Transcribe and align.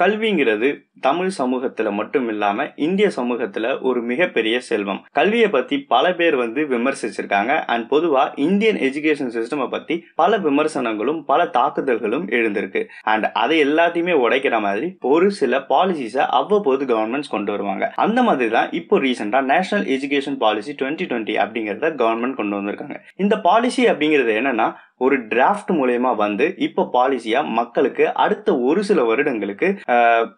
கல்விங்கிறது 0.00 0.68
தமிழ் 1.00 1.30
சமூகத்துல 1.38 1.90
மட்டும் 1.92 2.28
இல்லாம 2.28 2.64
இந்திய 2.76 3.10
சமூகத்துல 3.16 3.66
ஒரு 3.80 4.00
மிகப்பெரிய 4.02 4.60
செல்வம். 4.60 4.98
கல்வியை 5.12 5.48
பத்தி 5.48 5.76
பல 5.94 6.14
பேர் 6.14 6.36
வந்து 6.36 6.60
விமர்சிச்சிருக்காங்க. 6.62 7.52
அண்ட் 7.66 7.92
பொதுவா 7.92 8.24
இந்தியன் 8.34 8.76
எஜுகேஷன் 8.76 9.32
சிஸ்டமை 9.36 9.68
பத்தி 9.70 10.04
பல 10.14 10.38
விமர்சனங்களும் 10.38 11.24
பல 11.24 11.44
தாக்குதல்களும் 11.44 12.26
எழுந்திருக்கு. 12.28 12.82
அண்ட் 13.02 13.24
அதை 13.24 13.64
எல்லாத்தையுமே 13.64 14.14
உடைக்கிற 14.24 14.60
மாதிரி 14.60 14.96
ஒரு 15.00 15.30
சில 15.30 15.58
பாலிசிஸை 15.68 16.24
அவ்வப்போது 16.40 16.84
கவர்மெண்ட்ஸ் 16.84 17.34
கொண்டு 17.36 17.50
வருவாங்க. 17.50 17.92
அந்த 17.96 18.22
மாதிரி 18.22 18.50
தான் 18.50 18.70
இப்போ 18.70 18.98
ரீசெண்டா 18.98 19.42
national 19.42 19.86
education 19.86 20.36
policy 20.36 20.72
twenty 20.72 21.08
twenty 21.10 21.36
அப்படிங்கறத 21.46 21.92
கவர்மெண்ட் 22.02 22.38
கொண்டு 22.40 22.56
வந்திருக்காங்க. 22.56 22.96
இந்த 23.16 23.40
பாலிசி 23.40 23.84
அப்படிங்கிறது 23.86 24.34
என்னன்னா 24.40 24.68
ஒரு 25.04 25.16
டிராஃப்ட் 25.32 25.70
மூலயமா 25.78 26.10
வந்து 26.22 26.46
இப்போ 26.66 26.82
பாலிசியா 26.96 27.40
மக்களுக்கு 27.58 28.04
அடுத்த 28.24 28.48
ஒரு 28.68 28.80
சில 28.88 29.04
வருடங்களுக்கு 29.10 29.68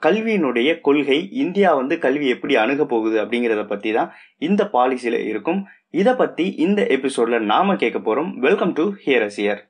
கல்வியினுடைய 0.07 0.71
கொள்கை 0.89 1.19
இந்தியா 1.45 1.71
வந்து 1.81 1.97
கல்வி 2.05 2.29
எப்படி 2.35 2.57
அணுக 2.65 2.85
போகுது 2.93 3.17
அப்படிங்கிறத 3.25 3.65
பத்தி 3.73 3.93
தான் 3.93 4.13
இந்த 4.49 4.69
பாலிசியில 4.77 5.19
இருக்கும். 5.33 5.61
இதை 6.01 6.15
பத்தி 6.15 6.47
இந்த 6.67 6.81
எபிசோட்ல 6.97 7.39
நாம 7.53 7.77
கேட்க 7.83 7.99
போறோம். 7.99 8.33
வெல்கம் 8.47 8.75
டு 8.79 8.87
ஹியர் 9.05 9.27
அசியர் 9.29 9.63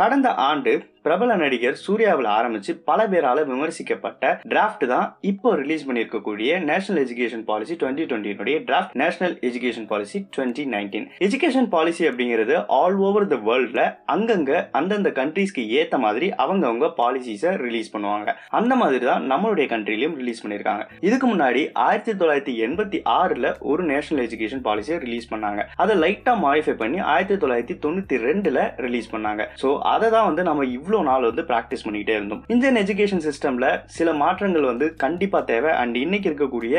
கடந்த 0.00 0.28
ஆண்டு 0.48 0.72
பிரபல 1.04 1.36
நடிகர் 1.42 1.76
சூர்யாவில் 1.84 2.28
ஆரம்பிச்சு 2.38 2.72
பல 2.88 3.00
பேரால 3.12 3.44
விமர்சிக்கப்பட்ட 3.50 4.32
டிராஃப்ட் 4.52 4.84
தான் 4.92 5.06
இப்போ 5.30 5.50
ரிலீஸ் 5.60 5.84
பண்ணியிருக்கக்கூடிய 5.88 6.58
national 6.70 7.00
education 7.04 7.44
policy 7.50 7.74
twenty 7.82 8.04
டுவெண்ட்டினுடைய 8.10 8.56
draft 8.68 8.96
national 9.02 9.36
education 9.48 9.86
policy 9.92 10.18
twenty 10.36 10.64
nineteen 10.74 11.06
education 11.26 11.68
policy 11.74 12.02
அப்படிங்கிறது 12.10 12.56
ஆல் 12.80 12.98
ஓவர் 13.08 13.28
த 13.32 13.38
வேர்ல்ட்ல 13.48 13.84
அங்கங்க 14.14 14.52
அந்தந்த 14.80 15.12
கண்ட்ரீஸ்க்கு 15.20 15.64
ஏத்த 15.80 15.98
மாதிரி 16.04 16.28
அவங்கவுங்க 16.44 16.88
பாலிசிஸை 17.00 17.52
ரிலீஸ் 17.64 17.92
பண்ணுவாங்க. 17.94 18.28
அந்த 18.60 18.72
மாதிரி 18.82 19.04
தான் 19.10 19.24
நம்மளுடைய 19.32 19.66
கண்ட்ரிலையும் 19.72 20.18
ரிலீஸ் 20.20 20.42
பண்ணியிருக்காங்க. 20.42 20.84
இதுக்கு 21.08 21.26
முன்னாடி 21.32 21.62
ஆயிரத்தி 21.86 22.14
தொள்ளாயிரத்தி 22.20 22.54
எண்பத்தி 22.66 23.00
ஆறுல 23.18 23.54
ஒரு 23.70 23.82
நேஷனல் 23.92 24.24
எஜுகேஷன் 24.26 24.64
பாலிசியை 24.68 24.98
ரிலீஸ் 25.06 25.30
பண்ணாங்க. 25.32 25.60
அதை 25.82 25.96
லைட்டா 26.04 26.34
மாடிஃபை 26.46 26.76
பண்ணி 26.84 27.00
ஆயிரத்தி 27.14 27.38
தொள்ளாயிரத்தி 27.42 27.78
தொண்ணூத்தி 27.86 28.18
ரெண்டுல 28.28 28.60
ரிலீஸ் 28.86 29.12
பண்ணாங்க. 29.16 29.42
ஸோ 29.64 29.70
அதை 29.94 30.08
தான் 30.16 30.28
வந்து 30.30 30.42
நம்ம 30.50 30.64
இவ்வளோ 30.76 30.89
இவ்வளோ 30.90 31.02
நாள் 31.08 31.26
வந்து 31.28 31.42
ப்ராக்டிஸ் 31.50 31.82
பண்ணிக்கிட்டே 31.86 32.14
இருந்தோம். 32.18 32.40
இந்தியன் 32.54 32.78
எஜுகேஷன் 32.80 33.22
சிஸ்டமில் 33.26 33.66
சில 33.96 34.12
மாற்றங்கள் 34.22 34.64
வந்து 34.70 34.86
கண்டிப்பாக 35.02 35.44
தேவை. 35.50 35.70
அண்ட் 35.82 35.96
இன்னைக்கு 36.02 36.28
இருக்கக்கூடிய 36.30 36.74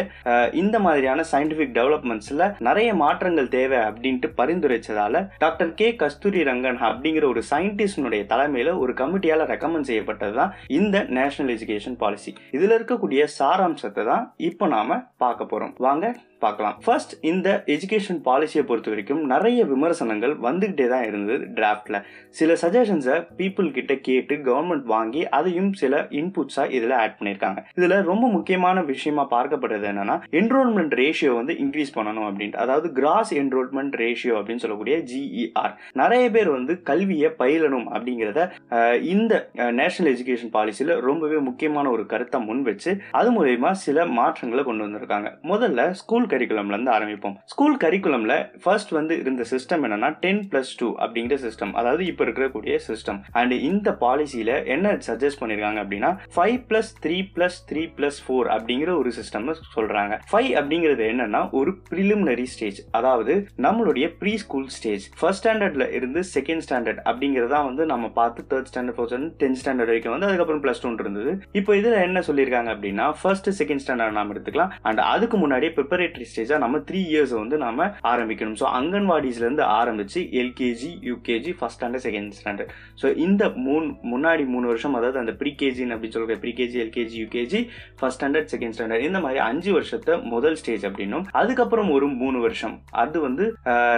இந்த 0.62 0.76
மாதிரியான 0.86 1.23
சயின்டிஃபிக் 1.31 1.76
டெவலப்மெண்ட்ஸில் 1.78 2.44
நிறைய 2.67 2.89
மாற்றங்கள் 3.04 3.48
தேவை 3.56 3.80
அப்படின்ட்டு 3.89 4.30
பரிந்துரைச்சதால 4.39 5.22
டாக்டர் 5.44 5.72
கே. 5.82 5.88
கஸ்தூரி 6.02 6.42
ரங்கன் 6.50 6.80
அப்படிங்கிற 6.89 7.28
ஒரு 7.34 7.44
சயின்டிஸ்டினுடைய 7.52 8.26
தலைமையில் 8.34 8.72
ஒரு 8.84 8.95
கமிட்டியால் 9.02 9.45
ரெக்கமெண்ட் 9.54 9.89
செய்யப்பட்டது 9.92 10.36
தான் 10.39 10.54
இந்த 10.80 11.06
நேஷனல் 11.20 11.54
எஜுகேஷன் 11.56 11.98
பாலிசி 12.04 12.34
இதில் 12.58 12.76
இருக்கக்கூடிய 12.78 13.23
சாராம்சத்தை 13.39 14.06
தான் 14.12 14.26
இப்போ 14.50 14.67
நாம 14.76 15.00
பார்க்க 15.26 15.52
போகிறோம் 15.54 15.73
வாங்க 15.88 16.06
பார்க்கலாம். 16.44 16.75
ஃபர்ஸ்ட் 16.86 17.14
இந்த 17.31 17.50
எஜுகேஷன் 17.75 18.20
பாலிசியை 18.28 18.64
பொறுத்த 18.70 18.89
வரைக்கும் 18.92 19.22
நிறைய 19.31 19.59
விமர்சனங்கள் 19.72 20.34
வந்துகிட்டே 20.48 20.88
தான் 20.94 21.06
இருந்தது 21.09 21.44
டிராஃப்டில் 21.58 22.00
சில 22.39 22.53
சஜஷன்ஸை 22.64 23.17
பீப்புள் 23.39 23.70
கிட்ட 23.78 23.94
கேட்டு 24.08 24.36
கவர்மெண்ட் 24.48 24.88
வாங்கி 24.94 25.22
அதையும் 25.38 25.72
சில 25.81 26.02
இன்புட்ஸாக 26.20 26.75
இதில் 26.78 26.95
ஆட் 27.02 27.17
பண்ணியிருக்காங்க. 27.20 27.59
இதில் 27.80 27.95
ரொம்ப 28.11 28.25
முக்கியமான 28.36 28.81
விஷயமா 28.92 29.25
பார்க்கப்படுறது 29.36 29.88
என்னன்னா 29.92 30.17
என்ரோல்மெண்ட் 30.42 30.95
ரேஷியோ 31.02 31.33
வந்து 31.39 31.56
இன்க்ரீஸ் 31.64 31.95
பண்ணணும் 31.98 32.28
அப்படின்ட்டு. 32.30 32.61
அதாவது 32.66 32.89
கிராஸ் 33.00 33.33
என்ரோல்மெண்ட் 33.42 33.98
ரேஷியோ 34.03 34.36
அப்படின்னு 34.39 34.64
சொல்லக்கூடிய 34.66 34.98
ஜிஇஆர் 35.11 35.76
நிறைய 36.02 36.26
பேர் 36.36 36.52
வந்து 36.58 36.76
கல்வியை 36.92 37.32
பயிலணும் 37.42 37.87
அப்படிங்கிறத 37.95 38.39
இந்த 39.14 39.33
நேஷனல் 39.82 40.11
எஜுகேஷன் 40.16 40.54
பாலிசியில் 40.58 40.93
ரொம்பவே 41.10 41.39
முக்கியமான 41.49 41.89
ஒரு 41.95 42.05
கருத்தை 42.14 42.39
முன் 42.49 42.64
வச்சு 42.70 42.92
அது 43.20 43.30
மூலயமா 43.37 43.71
சில 43.86 44.05
மாற்றங்களை 44.20 44.64
கொண்டு 44.67 44.86
வந்திருக்காங்க. 44.86 45.30
முதல்ல 45.52 45.89
ஸ்கூல் 46.02 46.30
கரிக்குலம்லேருந்து 46.33 46.93
ஆரம்பிப்போம். 46.97 47.36
ஸ்கூல் 47.53 47.77
கரிக்குலம்ல 47.83 48.36
ஃபர்ஸ்ட் 48.64 48.93
வந்து 48.97 49.14
இருந்த 49.23 49.45
சிஸ்டம் 49.53 49.83
என்னன்னா 49.87 50.09
டென் 50.23 50.42
ப்ளஸ் 50.52 50.73
டூ 50.81 50.89
அப்படிங்கிற 51.03 51.37
சிஸ்டம் 51.45 51.73
அதாவது 51.81 52.05
இப்போ 52.11 52.25
இருக்கக்கூடிய 52.27 52.75
சிஸ்டம் 52.89 53.19
அண்ட் 53.42 53.55
இந்த 53.69 53.95
பாலிசியில் 54.03 54.53
என்ன 54.75 54.93
சஜஸ்ட் 55.09 55.42
பண்ணியிருக்காங்க 55.42 55.81
அப்படின்னா 55.83 56.11
five 56.37 56.58
plus 56.71 56.92
three 57.05 57.19
plus 57.37 57.59
three 57.71 57.83
plus 57.99 58.19
four 58.25 58.49
அப்படிங்கிற 58.58 58.92
ஒரு 59.02 59.11
சிஸ்டம் 59.19 59.47
சொல்றாங்க. 59.75 60.14
ஃபைவ் 60.31 60.52
அப்படிங்கிறது 60.59 61.05
என்னன்னா 61.14 61.43
ஒரு 61.61 61.73
ப்ரிலிமினரி 61.92 62.48
ஸ்டேஜ் 62.55 62.81
அதாவது 62.99 63.33
நம்மளுடைய 63.67 64.08
ப்ரீ 64.21 64.36
ஸ்கூல் 64.45 64.69
ஸ்டேஜ் 64.77 65.05
ஃபர்ஸ்ட் 65.19 65.39
ஸ்டாண்டர்டில் 65.42 65.86
இருந்து 65.98 66.19
செகண்ட் 66.36 66.63
ஸ்டாண்டர்ட் 66.65 66.99
அப்படிங்கிறதா 67.09 67.59
வந்து 67.67 67.83
நம்ம 67.92 68.05
பார்த்து 68.17 68.42
third 68.52 68.67
standard 68.69 68.98
fourth 68.98 69.11
standard 69.11 69.37
tenth 69.42 69.59
standard 69.61 69.92
வரைக்கும் 69.92 70.13
வந்து 70.13 70.27
அதுக்கப்புறம் 70.27 70.61
ப்ளஸ் 70.63 70.81
டூன் 70.83 70.98
இருந்தது. 71.03 71.31
இப்போ 71.59 71.71
இதில் 71.80 71.95
என்ன 72.08 72.19
சொல்லியிருக்காங்க 72.27 72.69
அப்படின்னா 72.75 73.05
ஃபர்ஸ்ட் 73.21 73.49
செகண்ட் 73.59 73.83
ஸ்டாண்டர்ட் 73.83 74.17
நாம 74.17 74.33
எடுத்துக்கலாம். 74.33 74.73
அண்ட் 74.89 75.02
அதுக்கு 75.13 75.37
முன்னாடியே 75.43 75.71
ப்ரிப்பரேட்டரி 75.77 76.20
ஸ்டேஜா 76.30 76.58
நம்ம 76.64 76.80
த்ரீ 76.89 77.02
இயர்ஸ் 77.11 77.36
வந்து 77.42 77.58
நம்ம 77.65 77.87
ஆரம்பிக்கணும். 78.14 78.58
ஸோ 78.61 78.67
அங்கன்வாடிஸ்ல 78.80 79.45
இருந்து 79.45 79.65
ஆரம்பிச்சு 79.80 80.21
LKG 80.42 80.92
UKG 81.09 81.54
first 81.59 81.80
standard 81.80 82.05
second 82.08 82.37
standard 82.39 82.71
so 83.02 83.09
இந்த 83.26 83.43
மூணு 83.67 83.86
முன்னாடி 84.14 84.45
மூணு 84.54 84.65
வருஷம் 84.71 84.98
அதாவது 84.99 85.21
அந்த 85.23 85.36
ப்ரீகேஜின்னு 85.42 85.95
அப்படின்னு 85.95 86.17
சொல்ற 86.17 86.37
pre KG 86.45 86.80
LKG 86.86 87.17
UKG 87.23 87.61
first 87.99 88.20
standard 88.20 88.52
second 88.55 88.76
standard 88.77 89.08
இந்த 89.10 89.21
மாதிரி 89.26 89.42
அஞ்சு 89.49 89.71
வருஷத்தை 89.77 90.15
முதல் 90.36 90.58
ஸ்டேஜ் 90.61 90.86
அப்படின்னும் 90.89 91.27
அதுக்கப்புறம் 91.42 91.92
ஒரு 91.98 92.10
மூணு 92.23 92.39
வருஷம். 92.48 92.76
அது 93.04 93.17
வந்து 93.27 93.45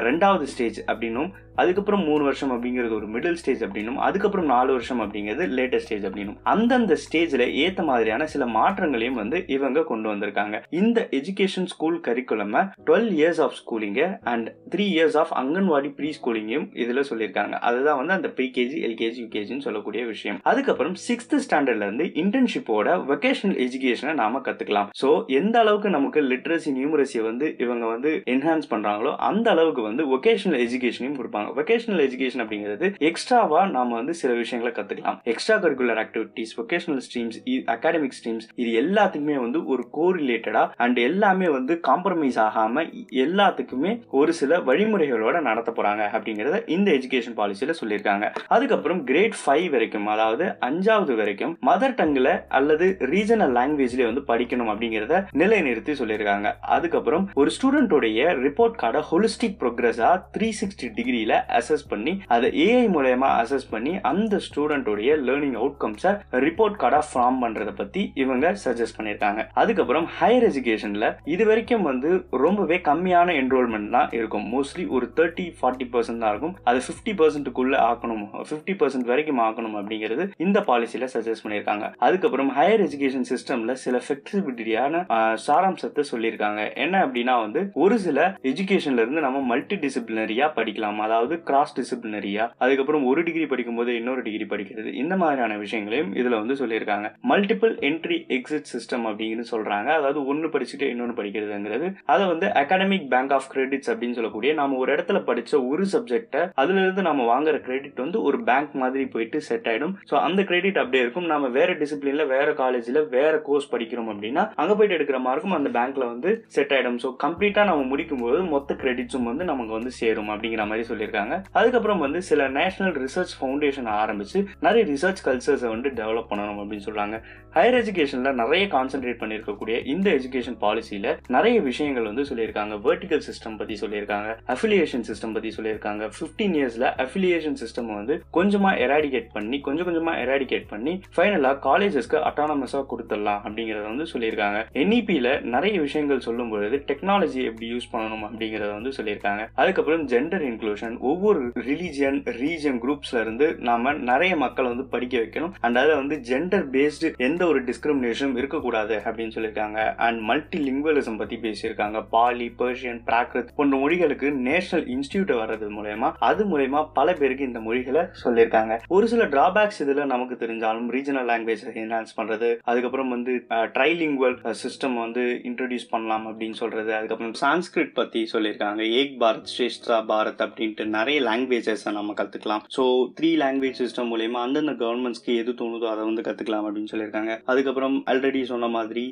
ரெண்டாவது 0.09 0.45
ஸ்டேஜ் 0.53 0.79
அப்படின்னும் 0.91 1.29
அதுக்கப்புறம் 1.61 2.03
மூணு 2.09 2.23
வருஷம் 2.23 2.53
அப்படிங்கிறது 2.55 2.93
ஒரு 2.99 3.07
மிடில் 3.13 3.39
ஸ்டேஜ் 3.41 3.63
அப்படின்னும் 3.67 3.99
அதுக்கப்புறம் 4.07 4.47
நாலு 4.53 4.71
வருஷம் 4.75 5.01
அப்படிங்கிறது 5.05 5.45
லேட்டஸ்ட் 5.57 5.87
ஸ்டேஜ் 5.87 6.05
அப்படின்னும். 6.09 6.37
அந்தந்த 6.53 6.97
ஸ்டேஜில் 7.05 7.45
ஏற்ற 7.63 7.83
மாதிரியான 7.83 8.27
சில 8.33 8.45
மாற்றங்களையும் 8.57 9.19
வந்து 9.21 9.37
இவங்க 9.55 9.83
கொண்டு 9.91 10.07
வந்திருக்காங்க. 10.13 10.55
இந்த 10.81 11.07
education 11.19 11.69
school 11.73 11.99
curriculum 12.07 12.55
twelve 12.87 13.09
years 13.19 13.41
of 13.45 13.55
schooling 13.59 14.07
and 14.31 14.47
three 14.73 14.85
years 14.95 15.17
of 15.21 15.33
anganwadi 15.41 15.89
pre 15.99 16.09
ஸ்கூலிங்கையும் 16.19 16.67
இதில் 16.83 17.07
சொல்லியிருக்காங்க. 17.09 17.53
அதுதான் 17.69 17.99
வந்து 18.01 18.15
அந்த 18.17 18.31
ப்ரீகேஜி 18.37 18.77
எல்கேஜி 18.87 19.19
யூகேஜின்னு 19.25 19.65
சொல்லக்கூடிய 19.67 20.03
விஷயம். 20.13 20.39
அதுக்கப்புறம் 20.51 20.95
சிக்ஸ்த் 21.07 21.37
ஸ்டாண்டர்ட்ல 21.45 21.87
இருந்து 21.87 22.07
இன்டர்ன்ஷிப்போட 22.23 22.97
வொகேஷனல் 23.11 23.59
எஜுகேஷனை 23.65 24.13
நாம 24.23 24.41
கத்துக்கலாம். 24.47 24.89
ஸோ 25.01 25.09
எந்த 25.39 25.55
அளவுக்கு 25.63 25.89
நமக்கு 25.97 26.21
லிட்ரஸி 26.31 26.73
நியூமரசியை 26.79 27.23
வந்து 27.29 27.47
இவங்க 27.65 27.85
வந்து 27.93 28.11
என்ஹான்ஸ் 28.35 28.71
பண்றாங்களோ 28.73 29.13
அந்த 29.29 29.49
அளவுக்கு 29.55 29.81
வந்து 29.89 30.05
வொகேஷனல் 30.15 30.61
எஜுகேஷனையும் 30.65 31.17
கொடுப்பாங்க. 31.19 31.42
வொகேஷனல் 31.57 32.03
எஜுகேஷன் 32.07 32.43
அப்படிங்கிறது 32.43 32.87
எக்ஸ்ட்ராவா 33.09 33.61
நாம 33.65 33.95
வந்து 33.95 34.13
சில 34.13 34.33
விஷயங்களை 34.33 34.73
கத்துக்கலாம். 34.77 35.19
Extra 35.23 35.55
curricular 35.57 36.01
activities 36.03 36.53
vocational 36.57 37.01
streams 37.05 37.37
academic 37.75 38.15
streams 38.17 38.47
இது 38.55 38.71
எல்லாத்துக்குமே 38.81 39.37
வந்து 39.45 39.59
ஒரு 39.65 39.83
கோரிலேட்டடா 39.97 40.63
அண்ட் 40.77 40.99
எல்லாமே 41.09 41.49
வந்து 41.49 41.79
காம்ப்ரமைஸ் 41.87 42.39
ஆகாம 42.45 42.85
எல்லாத்துக்குமே 43.25 43.91
ஒரு 44.19 44.33
சில 44.33 44.57
வழிமுறைகளோட 44.69 45.41
நடத்த 45.41 45.73
போறாங்க 45.75 46.03
அப்படிங்கறத 46.17 46.61
இந்த 46.69 46.91
எஜுகேஷன் 46.91 47.37
பாலிசியில 47.39 47.73
சொல்லியிருக்காங்க. 47.81 48.25
அதுக்கப்புறம் 48.47 49.03
கிரேட் 49.03 49.37
ஃபைவ் 49.41 49.69
வரைக்கும் 49.69 50.07
அதாவது 50.07 50.45
அஞ்சாவது 50.69 51.15
வரைக்கும் 51.15 51.57
மதர் 51.65 51.97
டங்ல 51.99 52.29
அல்லது 52.59 52.85
ரீஜனல் 52.99 53.55
லாங்குவேஜ்ல 53.59 54.07
வந்து 54.09 54.23
படிக்கணும் 54.31 54.71
அப்படிங்கறத 54.73 55.23
நிலைநிறுத்தி 55.41 55.93
சொல்லியிருக்காங்க. 56.01 56.49
அதுக்கப்புறம் 56.75 57.25
ஒரு 57.33 57.51
ஸ்டூடெண்டோடைய 57.55 58.21
ரிப்போர்ட் 58.45 58.79
கார்டை 58.81 59.01
ஹோலிஸ்டிக் 59.11 59.57
ப்ரோக்ரஸா 59.61 60.09
த்ரீ 60.37 60.49
சிக்ஸ்டி 60.59 60.87
டிகிரியில 60.97 61.32
அசஸ் 61.59 61.85
பண்ணி 61.91 62.13
அதை 62.35 62.47
ஏஐ 62.65 62.85
மூலயமா 62.95 63.29
அசஸ் 63.41 63.67
பண்ணி 63.73 63.93
அந்த 64.11 64.39
ஸ்டூடெண்டோடைய 64.47 65.11
லேர்னிங் 65.27 65.57
அவுட்கம்ஸை 65.61 66.13
ரிப்போர்ட் 66.45 66.79
கார்டாக 66.83 67.05
ஃபார்ம் 67.11 67.39
பண்ணுறதை 67.43 67.73
பற்றி 67.81 68.03
இவங்க 68.23 68.51
சஜஸ்ட் 68.65 68.97
பண்ணியிருக்காங்க. 68.97 69.41
அதுக்கப்புறம் 69.61 70.07
ஹையர் 70.19 70.47
எஜுகேஷனில் 70.49 71.07
இது 71.33 71.43
வரைக்கும் 71.51 71.87
வந்து 71.89 72.09
ரொம்பவே 72.45 72.79
கம்மியான 72.89 73.35
என்ரோல்மெண்ட் 73.41 73.91
தான் 73.97 74.11
இருக்கும். 74.19 74.45
மோஸ்ட்லி 74.53 74.85
ஒரு 74.95 75.05
தேர்ட்டி 75.19 75.47
ஃபார்ட்டி 75.59 75.87
பர்சன்ட் 75.93 76.23
தான் 76.23 76.33
இருக்கும். 76.33 76.55
அது 76.69 76.79
ஃபிஃப்டி 76.87 77.13
பர்சன்ட்டுக்குள்ளே 77.21 77.79
ஆக்கணும். 77.89 78.25
ஃபிஃப்டி 78.49 78.75
பர்சன்ட் 78.81 79.09
வரைக்கும் 79.11 79.41
ஆக்கணும் 79.47 79.77
அப்படிங்கிறது 79.81 80.25
இந்த 80.45 80.59
பாலிசியில் 80.69 81.07
சஜஸ்ட் 81.15 81.45
பண்ணியிருக்காங்க. 81.45 81.85
அதுக்கப்புறம் 82.07 82.51
ஹையர் 82.57 82.83
எஜுகேஷன் 82.87 83.27
சிஸ்டமில் 83.31 83.79
சில 83.85 84.01
ஃபிளெக்சிபிலிட்டியான 84.05 85.03
சாராம்சத்தை 85.45 86.03
சொல்லியிருக்காங்க. 86.11 86.61
என்ன 86.83 86.95
அப்படின்னா 87.05 87.35
வந்து 87.45 87.61
ஒரு 87.83 87.95
சில 88.05 88.19
எஜுகேஷன்ல 88.51 89.03
இருந்து 89.03 89.25
நம்ம 89.25 89.39
மல்டி 89.51 89.75
டிசிப்ளினரியா 89.83 90.47
படிக்கலாம். 90.57 90.99
அதாவது 91.05 91.22
அதாவது 91.23 91.43
கிராஸ் 91.49 91.75
டிசிப்ளினரியா 91.77 92.45
அதுக்கப்புறம் 92.63 93.03
ஒரு 93.09 93.21
டிகிரி 93.27 93.45
படிக்கும் 93.51 93.77
போது 93.79 93.91
இன்னொரு 93.99 94.21
டிகிரி 94.25 94.45
படிக்கிறது. 94.53 94.89
இந்த 95.01 95.13
மாதிரியான 95.21 95.57
விஷயங்களையும் 95.63 96.09
இதுல 96.21 96.37
வந்து 96.41 96.55
சொல்லியிருக்காங்க. 96.61 97.07
மல்டிபிள் 97.31 97.73
என்ட்ரி 97.89 98.17
எக்ஸிட் 98.37 98.69
சிஸ்டம் 98.71 99.05
அப்படின்னு 99.09 99.43
சொல்றாங்க. 99.51 99.89
அதாவது 99.99 100.19
ஒன்னு 100.31 100.47
படிச்சுட்டு 100.55 100.87
இன்னொன்று 100.93 101.15
படிக்கிறதுங்கிறது. 101.19 101.87
அதை 102.13 102.23
வந்து 102.31 102.47
அகாடமிக் 102.61 103.07
பேங்க் 103.13 103.33
ஆஃப் 103.37 103.49
கிரெடிட்ஸ் 103.53 103.91
அப்படின்னு 103.93 104.17
சொல்லக்கூடிய 104.17 104.53
நாம 104.59 104.77
ஒரு 104.83 104.91
இடத்துல 104.95 105.21
படிச்ச 105.29 105.53
ஒரு 105.71 105.85
சப்ஜெக்டை 105.93 106.41
அதுல 106.63 106.83
இருந்து 106.83 107.07
நம்ம 107.09 107.27
வாங்குற 107.31 107.55
கிரெடிட் 107.67 108.03
வந்து 108.05 108.21
ஒரு 108.27 108.39
பேங்க் 108.49 108.75
மாதிரி 108.83 109.05
போயிட்டு 109.15 109.39
செட் 109.49 109.69
ஆயிடும். 109.73 109.95
ஸோ 110.11 110.17
அந்த 110.27 110.43
கிரெடிட் 110.51 110.81
அப்படியே 110.83 111.03
இருக்கும். 111.05 111.29
நம்ம 111.33 111.51
வேற 111.59 111.71
டிசிப்ளின்ல 111.83 112.25
வேற 112.35 112.49
காலேஜ்ல 112.61 113.05
வேற 113.17 113.33
கோர்ஸ் 113.47 113.71
படிக்கிறோம் 113.75 114.11
அப்படின்னா 114.15 114.45
அங்க 114.63 114.71
போயிட்டு 114.75 114.97
எடுக்கிற 114.99 115.19
மார்க்கும் 115.29 115.57
அந்த 115.59 115.71
பேங்க்ல 115.79 116.05
வந்து 116.13 116.29
செட் 116.57 116.75
ஆயிடும். 116.77 116.99
ஸோ 117.05 117.09
கம்ப்ளீட்டா 117.25 117.63
நம்ம 117.71 117.87
முடிக்கும் 117.93 118.23
போது 118.25 118.41
மொத்த 118.53 118.77
கிரெடிட்ஸும் 118.83 119.29
வந்து 119.31 119.43
நமக்கு 119.53 119.77
வந்து 119.79 119.91
சேரும் 120.01 120.31
அப்படிங்கிற 120.33 120.65
மாதிரி 120.69 120.87
சொல்லியிருக்காங்க. 120.91 121.11
அதுக்கப்புறம் 121.51 121.99
வந்து 121.99 122.21
சில 122.21 122.47
நேஷனல் 122.47 122.95
ரிசர்ச் 123.05 123.33
ஃபவுண்டேஷன் 123.41 123.89
ஆரம்பிச்சு 123.99 124.45
நிறைய 124.59 124.85
ரிசர்ச் 124.93 125.21
கல்ச்சர்ஸை 125.25 125.67
வந்து 125.67 125.89
டெவலப் 125.89 126.25
பண்ணணும் 126.29 126.59
அப்படின்னு 126.63 126.85
சொல்றாங்க. 126.85 127.21
ஹையர் 127.53 127.77
எஜுகேஷன்ல 127.81 128.33
நிறைய 128.33 128.67
கான்சென்ட்ரேட் 128.67 129.21
பண்ணியிருக்கக்கூடிய 129.23 129.85
இந்த 129.85 130.11
எஜுகேஷன் 130.11 130.57
பாலிசியில 130.61 131.17
நிறைய 131.27 131.61
விஷயங்கள் 131.61 132.03
வந்து 132.03 132.21
சொல்லியிருக்காங்க. 132.21 132.79
வெர்டிகல் 132.87 133.21
சிஸ்டம் 133.29 133.57
பத்தி 133.57 133.73
சொல்லியிருக்காங்க 133.81 134.37
அஃபிலியேஷன் 134.47 135.03
சிஸ்டம் 135.09 135.33
பத்தி 135.33 135.53
சொல்லியிருக்காங்க. 135.57 136.11
ஃபிஃப்டீன் 136.19 136.55
இயர்ஸ்ல 136.59 137.05
அஃபிலியேஷன் 137.05 137.55
சிஸ்டம் 137.63 137.95
வந்து 137.95 138.23
கொஞ்சமா 138.33 138.71
எராடிகேட் 138.85 139.27
பண்ணி 139.33 139.59
கொஞ்சம் 139.59 139.87
கொஞ்சமா 139.87 140.11
எராடிகேட் 140.11 140.67
பண்ணி 140.67 141.01
ஃபைனலா 141.15 141.51
காலேஜஸ்க்கு 141.67 142.21
அட்டானமஸாக 142.29 142.85
கொடுத்துடலாம் 142.91 143.41
அப்படிங்கறத 143.47 143.83
வந்து 143.83 144.03
சொல்லியிருக்காங்க. 144.13 144.59
என்இபியில் 144.73 145.41
நிறைய 145.41 145.79
விஷயங்கள் 145.81 146.19
சொல்லும் 146.19 146.49
பொழுது 146.49 146.83
டெக்னாலஜி 146.87 147.43
எப்படி 147.43 147.71
யூஸ் 147.73 147.95
பண்ணணும் 147.95 148.25
அப்படிங்கறத 148.29 148.71
வந்து 148.73 148.89
சொல்லியிருக்காங்க. 148.89 149.47
அதுக்கப்புறம் 149.55 150.07
ஜெண்டர் 150.07 150.45
இன்க்ளூஷன் 150.49 150.97
ஒவ்வொரு 151.03 151.41
ரிலீஜியன் 151.67 152.19
ரீஜன் 152.41 152.79
குரூப்ஸ்ல 152.83 153.21
இருந்து 153.21 153.47
நாம 153.59 153.93
நிறைய 153.93 154.35
மக்களை 154.35 154.69
வந்து 154.71 154.89
படிக்க 154.89 155.17
வைக்கணும். 155.17 155.53
அண்ட் 155.59 155.77
அதில் 155.77 155.95
வந்து 155.95 156.17
ஜெண்டர் 156.29 156.65
பேஸ்டு 156.75 157.17
எந்த 157.17 157.47
ஒரு 157.47 157.63
டிஸ்கிரிமினேஷனும் 157.63 158.37
இருக்கக்கூடாது 158.37 159.01
அப்படின்னு 159.05 159.35
சொல்லியிருக்காங்க. 159.35 159.95
அண்ட் 159.95 160.19
மல்டி 160.19 160.59
லிங்குவலிசம் 160.69 161.17
பத்தி 161.17 161.35
பேசியிருக்காங்க. 161.35 162.05
பாலி 162.09 162.47
பர்ஷியன் 162.59 163.01
பிராக்ரித் 163.07 163.47
போன்ற 163.55 163.77
மொழிகளுக்கு 163.77 164.31
நேஷனல் 164.31 164.87
இன்ஸ்டியூட் 164.87 165.33
வர்றது 165.41 165.67
மூலயமா 165.77 166.11
அது 166.19 166.45
மூலயமா 166.45 166.87
பல 166.93 167.13
பேருக்கு 167.13 167.43
இந்த 167.43 167.59
மொழிகளை 167.59 168.01
சொல்லியிருக்காங்க. 168.23 168.79
ஒரு 168.87 169.07
சில 169.07 169.25
டிராபேக்ஸ் 169.25 169.79
இதுல 169.79 170.05
நமக்கு 170.05 170.35
தெரிஞ்சாலும் 170.45 170.89
ரீஜனல் 170.95 171.29
லாங்குவேஜ் 171.31 171.65
என்ஹான்ஸ் 171.73 172.15
பண்றது 172.17 172.57
அதுக்கப்புறம் 172.61 173.09
வந்து 173.09 173.45
ட்ரைலிங்குவல் 173.49 174.53
சிஸ்டம் 174.63 174.99
வந்து 174.99 175.21
இன்ட்ரடியூஸ் 175.43 175.89
பண்ணலாம் 175.89 176.27
அப்படின்னு 176.27 176.57
சொல்றது 176.63 176.95
அதுக்கப்புறம் 176.95 177.33
சான்ஸ்கிரிட் 177.41 177.93
பத்தி 177.93 178.29
சொல்லியிருக்காங்க. 178.33 178.81
ஏக் 179.01 179.21
பாரத் 179.21 179.51
ஸ்ரேஷ்டா 179.53 179.97
பாரத் 180.11 180.41
அப்படின்ட்டு 180.45 180.91
நிறைய 180.95 181.17
லாங்குவேஜஸை 181.27 181.91
நம்ம 181.97 182.13
கற்றுக்கலாம் 182.19 182.63
ஸோ 182.75 182.83
த்ரீ 183.17 183.29
லாங்குவேஜ் 183.43 183.79
சிஸ்டம் 183.81 184.09
மூலயமா 184.13 184.39
அந்தந்த 184.45 184.73
கவர்மெண்ட்ஸ்க்கு 184.81 185.33
எது 185.41 185.51
தோணுதோ 185.61 185.87
அதை 185.93 186.03
வந்து 186.09 186.25
கற்றுக்கலாம் 186.27 186.65
அப்படின்னு 186.67 186.91
சொல்லியிருக்காங்க. 186.93 187.33
அதுக்கப்புறம் 187.51 187.95
ஆல்ரெடி 188.11 188.41
சொன்ன 188.51 188.69
மாதிரி 188.77 189.03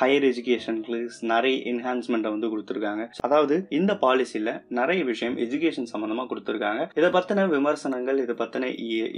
ஹையர் 0.00 0.26
எஜுகேஷனுக்கு 0.30 0.98
நிறைய 1.32 1.56
என்ஹான்ஸ்மெண்ட்டை 1.72 2.32
வந்து 2.34 2.50
கொடுத்துருக்காங்க. 2.52 3.04
அதாவது 3.28 3.56
இந்த 3.78 3.92
பாலிசியில் 4.04 4.52
நிறைய 4.80 5.00
விஷயம் 5.12 5.36
எஜுகேஷன் 5.46 5.90
சம்மந்தமாக 5.92 6.28
கொடுத்துருக்காங்க. 6.32 6.82
இதை 7.00 7.10
பற்றின 7.16 7.46
விமர்சனங்கள் 7.56 8.20
இதை 8.24 8.36
பற்றின 8.42 8.70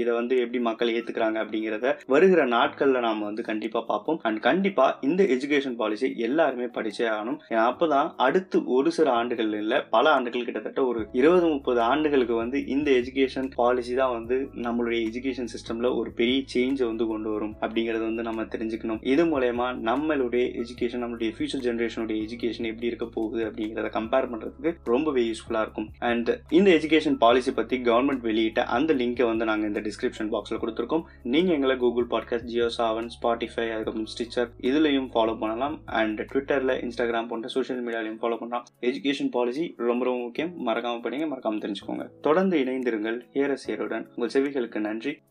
இதை 0.02 0.12
வந்து 0.20 0.34
எப்படி 0.44 0.60
மக்கள் 0.69 0.93
ஏற்றுக்கிறாங்க 0.96 1.38
அப்படிங்கிறத 1.44 1.94
வருகிற 2.14 2.43
நாட்களில் 2.56 3.05
நாம் 3.06 3.26
வந்து 3.28 3.44
கண்டிப்பாக 3.50 3.84
பார்ப்போம். 3.90 4.20
அண்ட் 4.28 4.40
கண்டிப்பாக 4.49 4.99
இந்த 5.08 5.22
எஜுகேஷன் 5.37 5.78
பாலிசி 5.82 6.08
எல்லாருமே 6.28 6.69
படிச்சே 6.78 7.06
ஆகணும். 7.14 7.38
ஏன்னா 7.50 7.64
அப்பதான் 7.72 8.10
அடுத்து 8.26 8.58
ஒரு 8.76 8.90
சில 8.99 9.08
ஆண்டுகள் 9.20 9.52
இல்லை 9.62 9.81
பல 9.94 10.05
ஆண்டுகள் 10.17 10.46
கிட்டத்தட்ட 10.49 10.81
ஒரு 10.90 11.00
இருபது 11.20 11.46
முப்பது 11.55 11.81
ஆண்டுகளுக்கு 11.94 12.35
வந்து 12.43 12.58
இந்த 12.76 12.88
எஜுகேஷன் 13.00 13.50
பாலிசி 13.58 13.94
தான் 14.02 14.14
வந்து 14.17 14.37
நம்மளுடைய 14.67 15.00
எஜுகேஷன் 15.08 15.52
சிஸ்டம்ல 15.55 15.88
ஒரு 16.00 16.11
பெரிய 16.20 16.38
சேஞ்சை 16.55 16.85
வந்து 16.91 17.05
கொண்டு 17.12 17.29
வரும் 17.35 17.55
அப்படிங்கறத 17.64 18.02
வந்து 18.11 18.23
நம்ம 18.29 18.43
தெரிஞ்சுக்கணும். 18.55 19.00
இது 19.12 19.23
மூலயமா 19.32 19.67
நம்மளுடைய 19.88 20.44
எஜுகேஷன் 20.62 21.02
நம்மளுடைய 21.05 21.31
ஃபியூச்சர் 21.37 21.64
ஜென்ரேஷனுடைய 21.67 22.17
எஜுகேஷன் 22.26 22.69
எப்படி 22.70 22.88
இருக்க 22.91 23.06
போகுது 23.17 23.43
அப்படிங்கிறத 23.49 23.91
கம்பேர் 23.99 24.29
பண்றதுக்கு 24.32 24.70
ரொம்பவே 24.93 25.23
யூஸ்ஃபுல்லா 25.29 25.62
இருக்கும். 25.67 25.88
அண்ட் 26.11 26.31
இந்த 26.58 26.69
எஜுகேஷன் 26.79 27.19
பாலிசி 27.25 27.52
பத்தி 27.58 27.79
கவர்மெண்ட் 27.91 28.25
வெளியிட்ட 28.29 28.64
அந்த 28.79 28.94
லிங்கை 29.00 29.26
வந்து 29.31 29.49
நாங்க 29.50 29.67
இந்த 29.70 29.82
டிஸ்கிரிப்ஷன் 29.88 30.32
பாக்ஸ்ல 30.35 30.58
கொடுத்துருக்கோம். 30.64 31.05
நீங்க 31.35 31.52
எங்களை 31.58 31.76
Google 31.85 32.08
podcast 32.14 32.50
Jio 32.52 32.69
Saavn 32.79 33.11
Spotify 33.17 33.67
அதுக்கப்புறம் 33.75 34.11
ஸ்டிச்சர் 34.14 34.50
இதுலயும் 34.70 35.08
ஃபாலோ 35.14 35.37
பண்ணலாம். 35.44 35.76
அண்ட் 36.00 36.20
ட்விட்டர்ல 36.32 36.75
இன்ஸ்டாகிராம் 36.87 37.31
போன்ற 37.32 37.49
சோஷியல் 37.56 37.82
மீடியாலையும் 37.87 38.20
ஃபாலோ 38.23 38.38
பண்ணலாம். 38.43 38.67
எஜுகேஷன் 38.91 39.32
பாலிசி 39.38 39.67
ரொம்ப 39.88 40.02
ரொம்ப 40.05 40.20
முக்கியம். 40.25 40.52
மறக்காம 40.67 41.02
படிங்க. 41.06 41.26
மறக்காம 41.32 41.61
தெரிஞ்சுக்கோங்க. 41.64 41.82
தொடர்ந்து 42.20 42.58
இணைந்திருங்கள் 42.58 43.19
ஏரசியருடன் 43.34 44.06
உங்கள் 44.16 44.42
செவிகளுக்கு 44.42 44.81
நன்றி. 44.81 45.22